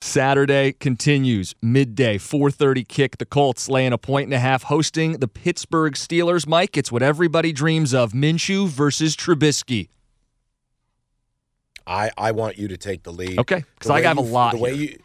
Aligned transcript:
Saturday 0.00 0.72
continues 0.72 1.54
midday 1.60 2.18
4:30 2.18 2.86
kick 2.86 3.18
the 3.18 3.26
Colts 3.26 3.68
laying 3.68 3.92
a 3.92 3.98
point 3.98 4.26
and 4.26 4.34
a 4.34 4.38
half 4.38 4.64
hosting 4.64 5.14
the 5.14 5.28
Pittsburgh 5.28 5.94
Steelers 5.94 6.46
Mike 6.46 6.76
it's 6.76 6.92
what 6.92 7.02
everybody 7.02 7.52
dreams 7.52 7.92
of 7.92 8.12
Minshew 8.12 8.68
versus 8.68 9.16
Trubisky 9.16 9.88
I, 11.88 12.10
I 12.18 12.32
want 12.32 12.58
you 12.58 12.68
to 12.68 12.76
take 12.76 13.02
the 13.02 13.12
lead. 13.12 13.38
Okay, 13.38 13.64
because 13.74 13.90
I 13.90 14.00
way 14.00 14.02
have 14.02 14.18
a 14.18 14.22
lot 14.22 14.52
The 14.52 14.58
way 14.58 14.76
here. 14.76 14.90
you, 14.90 14.98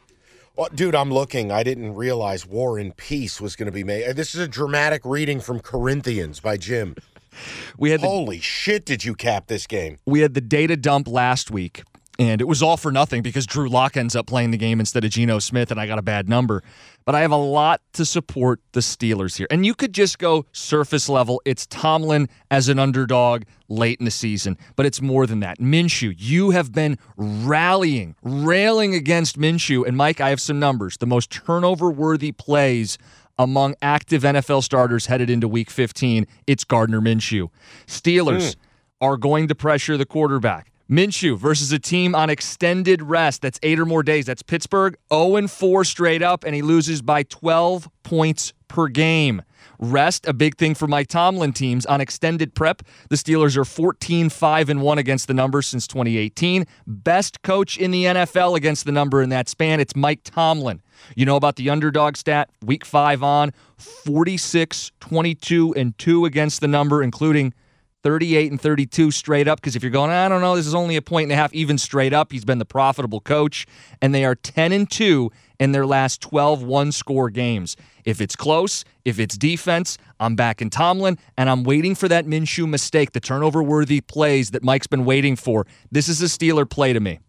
well, 0.55 0.69
dude, 0.73 0.94
I'm 0.94 1.11
looking. 1.11 1.52
I 1.52 1.64
didn't 1.64 1.95
realize 1.95 2.45
War 2.45 2.77
and 2.77 2.95
Peace 2.95 3.41
was 3.41 3.55
going 3.55 3.67
to 3.67 3.71
be 3.71 3.83
made. 3.83 4.08
Uh, 4.08 4.14
this 4.14 4.36
is 4.36 4.41
a 4.41 4.47
dramatic 4.47 5.03
reading 5.05 5.39
from 5.39 5.59
Corinthians 5.61 6.39
by 6.39 6.58
Jim. 6.58 6.95
we 7.77 7.91
had 7.91 8.02
the 8.02 8.08
Holy 8.08 8.39
shit! 8.39 8.86
Did 8.86 9.05
you 9.05 9.16
cap 9.16 9.47
this 9.47 9.66
game? 9.66 9.97
we 10.05 10.19
had 10.19 10.33
the 10.33 10.41
data 10.41 10.75
dump 10.75 11.08
last 11.08 11.49
week, 11.49 11.83
and 12.19 12.42
it 12.42 12.47
was 12.47 12.61
all 12.61 12.78
for 12.78 12.92
nothing 12.92 13.23
because 13.23 13.47
Drew 13.47 13.67
Lock 13.67 13.97
ends 13.97 14.16
up 14.16 14.28
playing 14.28 14.52
the 14.52 14.58
game 14.58 14.80
instead 14.80 15.03
of 15.03 15.09
Geno 15.09 15.39
Smith, 15.39 15.72
and 15.72 15.80
I 15.80 15.88
got 15.88 15.97
a 15.97 16.03
bad 16.03 16.30
number. 16.30 16.61
But 17.05 17.16
I 17.16 17.22
have 17.22 17.31
a 17.31 17.36
lot 17.36 17.81
to 17.94 18.05
support 18.05 18.61
the 18.73 18.81
Steelers 18.81 19.36
here. 19.38 19.47
And 19.50 19.66
you 19.66 19.73
could 19.73 19.94
just 19.94 20.20
go 20.20 20.45
surface 20.52 21.09
level. 21.09 21.42
It's 21.44 21.66
Tomlin 21.66 22.30
as 22.52 22.70
an 22.70 22.78
underdog 22.78 23.44
late 23.67 24.00
in 24.00 24.05
the 24.05 24.11
season, 24.11 24.58
but 24.75 24.86
it's 24.86 25.02
more 25.02 25.25
than 25.25 25.39
that. 25.39 25.59
Minshew, 25.59 26.14
you 26.16 26.52
have 26.52 26.72
been 26.72 26.97
rallying, 27.17 28.16
railing 28.22 28.94
against 28.94 29.39
Minshew. 29.39 29.86
And 29.88 29.98
Mike, 29.98 30.22
I 30.22 30.30
have 30.30 30.39
some 30.39 30.59
numbers. 30.59 30.98
The 30.98 31.08
most 31.08 31.31
turnover 31.31 31.89
worthy 31.89 32.31
plays 32.31 32.98
among 33.39 33.75
active 33.81 34.22
NFL 34.23 34.64
starters 34.64 35.08
headed 35.08 35.30
into 35.30 35.48
week 35.48 35.72
15, 35.72 36.27
it's 36.45 36.64
Gardner 36.64 37.02
Minshew. 37.02 37.50
Steelers 37.88 38.53
hmm. 38.53 38.59
are 39.02 39.17
going 39.17 39.48
to 39.48 39.55
pressure 39.55 39.98
the 39.98 40.05
quarterback. 40.05 40.72
Minshew 40.89 41.38
versus 41.38 41.72
a 41.72 41.80
team 41.80 42.14
on 42.14 42.30
extended 42.30 43.02
rest. 43.02 43.42
That's 43.42 43.59
eight 43.64 43.80
or 43.80 43.86
more 43.86 44.03
days. 44.03 44.26
That's 44.26 44.42
Pittsburgh, 44.42 44.98
0 45.14 45.38
and 45.38 45.50
4 45.50 45.84
straight 45.86 46.22
up, 46.22 46.44
and 46.44 46.53
he 46.53 46.62
loses 46.62 47.02
by 47.02 47.23
12 47.23 47.89
points 48.03 48.53
per 48.67 48.88
game. 48.88 49.42
Rest, 49.80 50.28
a 50.28 50.34
big 50.34 50.58
thing 50.58 50.76
for 50.76 50.88
Mike 50.88 51.08
Tomlin 51.08 51.54
teams. 51.54 51.86
On 51.86 52.02
extended 52.02 52.54
prep, 52.54 52.83
the 53.10 53.16
Steelers 53.16 53.58
are 53.58 53.66
14 53.66 54.30
5 54.30 54.70
and 54.70 54.82
1 54.82 54.98
against 54.98 55.27
the 55.27 55.33
number 55.33 55.61
since 55.61 55.88
2018. 55.88 56.66
Best 56.86 57.42
coach 57.42 57.77
in 57.77 57.92
the 57.92 58.05
NFL 58.05 58.55
against 58.55 58.86
the 58.86 58.92
number 58.92 59.22
in 59.22 59.30
that 59.30 59.49
span. 59.49 59.80
It's 59.80 59.95
Mike 59.95 60.22
Tomlin. 60.23 60.82
You 61.16 61.26
know 61.26 61.36
about 61.36 61.55
the 61.55 61.70
underdog 61.70 62.16
stat, 62.17 62.49
week 62.64 62.86
five 62.86 63.23
on, 63.23 63.52
46, 63.77 64.92
22, 64.99 65.73
and 65.76 65.98
2 65.98 66.26
against 66.26 66.61
the 66.61 66.67
number, 66.67 67.04
including 67.04 67.54
38 68.03 68.52
and 68.52 68.61
32 68.61 69.11
straight 69.11 69.47
up. 69.47 69.59
Because 69.59 69.75
if 69.75 69.81
you're 69.81 69.91
going, 69.91 70.11
I 70.11 70.30
don't 70.30 70.41
know, 70.41 70.55
this 70.55 70.67
is 70.67 70.75
only 70.75 70.95
a 70.95 71.02
point 71.02 71.25
and 71.25 71.31
a 71.31 71.36
half, 71.36 71.53
even 71.53 71.77
straight 71.77 72.14
up, 72.14 72.31
he's 72.31 72.45
been 72.45 72.59
the 72.59 72.65
profitable 72.65 73.21
coach. 73.21 73.65
And 74.02 74.14
they 74.14 74.25
are 74.25 74.36
10 74.36 74.71
and 74.71 74.89
2 74.89 75.31
in 75.59 75.71
their 75.71 75.86
last 75.86 76.21
12 76.21 76.63
one 76.63 76.92
score 76.92 77.30
games. 77.30 77.75
If 78.05 78.19
it's 78.21 78.36
close, 78.36 78.83
if 79.05 79.19
it's 79.19 79.37
defense, 79.37 79.97
I'm 80.19 80.36
back 80.36 80.61
in 80.61 80.69
Tomlin, 80.69 81.17
and 81.37 81.49
I'm 81.49 81.63
waiting 81.63 81.95
for 81.95 82.08
that 82.09 82.25
Minshew 82.25 82.67
mistake, 82.67 83.13
the 83.13 83.19
turnover 83.19 83.63
worthy 83.63 84.02
plays 84.02 84.52
that 84.52 84.63
Mike's 84.63 84.87
been 84.87 85.05
waiting 85.05 85.36
for. 85.36 85.65
This 85.92 86.09
is 86.09 86.21
a 86.21 86.25
Steeler 86.25 86.69
play 86.69 86.92
to 86.93 86.99
me. 86.99 87.19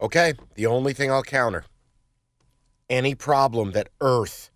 Okay, 0.00 0.34
the 0.54 0.66
only 0.66 0.92
thing 0.92 1.10
I'll 1.10 1.22
counter 1.22 1.64
any 2.90 3.14
problem 3.14 3.70
that 3.72 3.88
Earth, 4.00 4.50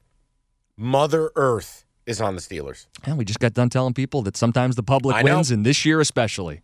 Mother 0.77 1.31
Earth, 1.37 1.84
is 2.07 2.21
on 2.21 2.35
the 2.35 2.41
Steelers. 2.41 2.87
And 3.05 3.17
we 3.19 3.25
just 3.25 3.41
got 3.41 3.55
done 3.55 3.71
telling 3.71 3.95
people 3.95 4.23
that 4.23 4.37
sometimes 4.37 4.77
the 4.77 4.83
public 4.83 5.17
I 5.17 5.23
know. 5.23 5.37
wins, 5.37 5.51
and 5.51 5.65
this 5.65 5.85
year 5.85 6.01
especially. 6.01 6.63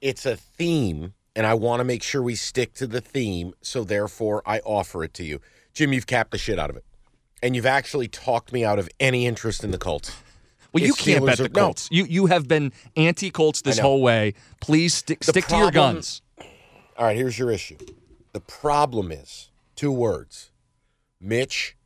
It's 0.00 0.26
a 0.26 0.36
theme, 0.36 1.14
and 1.34 1.46
I 1.46 1.54
want 1.54 1.80
to 1.80 1.84
make 1.84 2.02
sure 2.02 2.22
we 2.22 2.34
stick 2.34 2.74
to 2.74 2.86
the 2.86 3.00
theme, 3.00 3.54
so 3.62 3.84
therefore 3.84 4.42
I 4.44 4.58
offer 4.60 5.02
it 5.04 5.14
to 5.14 5.24
you. 5.24 5.40
Jim, 5.72 5.92
you've 5.92 6.06
capped 6.06 6.30
the 6.30 6.38
shit 6.38 6.58
out 6.58 6.70
of 6.70 6.76
it. 6.76 6.84
And 7.42 7.54
you've 7.56 7.66
actually 7.66 8.08
talked 8.08 8.52
me 8.52 8.64
out 8.64 8.78
of 8.78 8.88
any 9.00 9.26
interest 9.26 9.64
in 9.64 9.70
the 9.70 9.78
Colts. 9.78 10.14
Well, 10.72 10.82
you 10.82 10.94
can't 10.94 11.22
Steelers 11.22 11.26
bet 11.26 11.38
the 11.38 11.44
or- 11.44 11.48
no. 11.48 11.60
Colts. 11.66 11.88
You 11.90 12.04
you 12.04 12.26
have 12.26 12.48
been 12.48 12.72
anti 12.96 13.30
Colts 13.30 13.62
this 13.62 13.78
whole 13.78 14.02
way. 14.02 14.34
Please 14.60 14.94
stick 14.94 15.20
The 15.20 15.32
stick 15.32 15.46
to 15.46 15.56
your 15.56 15.70
guns. 15.70 16.20
All 16.96 17.04
right, 17.06 17.16
here's 17.16 17.38
your 17.38 17.50
issue. 17.50 17.76
The 18.32 18.40
problem 18.40 19.12
is 19.12 19.50
two 19.76 19.92
words 19.92 20.50
Mitch 21.20 21.76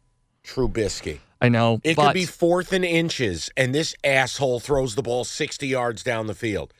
Trubisky. 0.45 1.19
I 1.41 1.49
know, 1.49 1.81
It 1.85 1.97
but 1.97 2.07
could 2.07 2.15
be 2.15 2.27
fourth 2.27 2.73
and 2.73 2.85
inches, 2.85 3.51
and 3.57 3.75
this 3.75 3.95
asshole 4.03 4.61
throws 4.61 4.95
the 4.97 5.03
ball 5.03 5.25
60 5.25 5.67
yards 5.67 6.03
down 6.03 6.27
the 6.27 6.35
field. 6.35 6.75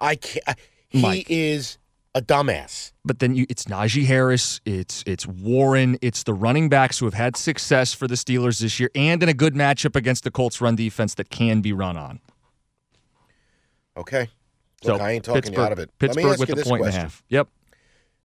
I 0.00 0.16
can't. 0.16 0.46
Uh, 0.46 0.54
he 0.88 1.00
Mike. 1.00 1.26
is 1.30 1.78
a 2.14 2.20
dumbass. 2.20 2.92
but 3.06 3.20
then 3.20 3.34
you, 3.34 3.46
it's 3.48 3.64
Najee 3.64 4.04
Harris, 4.04 4.60
it's 4.66 5.02
it's 5.06 5.26
Warren, 5.26 5.96
it's 6.02 6.24
the 6.24 6.34
running 6.34 6.68
backs 6.68 6.98
who 6.98 7.06
have 7.06 7.14
had 7.14 7.36
success 7.36 7.94
for 7.94 8.06
the 8.06 8.14
Steelers 8.16 8.60
this 8.60 8.78
year, 8.78 8.90
and 8.94 9.22
in 9.22 9.30
a 9.30 9.34
good 9.34 9.54
matchup 9.54 9.96
against 9.96 10.24
the 10.24 10.30
Colts 10.30 10.60
run 10.60 10.76
defense 10.76 11.14
that 11.14 11.30
can 11.30 11.62
be 11.62 11.72
run 11.72 11.96
on. 11.96 12.20
Okay. 13.96 14.28
So 14.82 14.94
Look, 14.94 15.02
I 15.02 15.12
ain't 15.12 15.24
talking 15.24 15.42
Pittsburgh, 15.42 15.58
out 15.64 15.72
of 15.72 15.78
it. 15.78 15.90
Let 16.00 16.16
me 16.16 16.22
Pittsburgh 16.22 16.32
ask 16.32 16.40
with 16.40 16.48
you 16.48 16.54
the 16.56 16.60
this 16.60 16.68
point 16.68 16.84
and 16.84 16.94
a 16.94 16.98
half. 16.98 17.22
Yep. 17.28 17.48